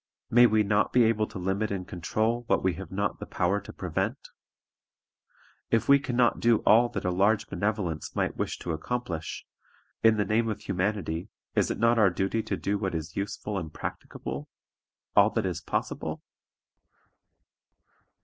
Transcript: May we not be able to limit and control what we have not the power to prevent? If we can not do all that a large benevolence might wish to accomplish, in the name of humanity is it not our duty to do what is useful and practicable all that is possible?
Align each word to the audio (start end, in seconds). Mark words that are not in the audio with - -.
May 0.31 0.47
we 0.47 0.63
not 0.63 0.91
be 0.91 1.03
able 1.03 1.27
to 1.27 1.37
limit 1.37 1.69
and 1.69 1.87
control 1.87 2.43
what 2.47 2.63
we 2.63 2.73
have 2.73 2.91
not 2.91 3.19
the 3.19 3.27
power 3.27 3.61
to 3.61 3.71
prevent? 3.71 4.29
If 5.69 5.87
we 5.87 5.99
can 5.99 6.15
not 6.15 6.39
do 6.39 6.61
all 6.63 6.89
that 6.89 7.05
a 7.05 7.11
large 7.11 7.47
benevolence 7.47 8.15
might 8.15 8.35
wish 8.35 8.57
to 8.57 8.71
accomplish, 8.71 9.45
in 10.01 10.17
the 10.17 10.25
name 10.25 10.49
of 10.49 10.61
humanity 10.61 11.29
is 11.53 11.69
it 11.69 11.77
not 11.77 11.99
our 11.99 12.09
duty 12.09 12.41
to 12.41 12.57
do 12.57 12.79
what 12.79 12.95
is 12.95 13.15
useful 13.15 13.59
and 13.59 13.71
practicable 13.71 14.49
all 15.15 15.29
that 15.29 15.45
is 15.45 15.61
possible? 15.61 16.23